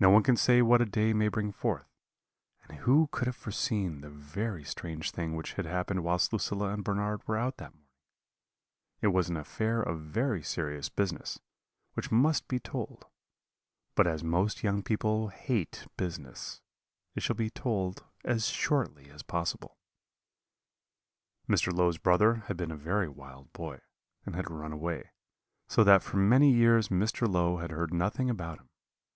[0.00, 1.86] "No one can say what a day may bring forth;
[2.64, 6.82] and who could have foreseen the very strange thing which had happened whilst Lucilla and
[6.82, 7.86] Bernard were out that morning?
[9.00, 11.38] It was an affair of very serious business,
[11.94, 13.06] which must be told:
[13.94, 16.60] but as most young people hate business,
[17.14, 19.78] it shall be told as shortly as possible.
[21.48, 21.72] "Mr.
[21.72, 23.78] Low's brother had been a very wild boy,
[24.24, 25.12] and had run away;
[25.68, 27.32] so that for many years Mr.
[27.32, 28.70] Low had heard nothing about him.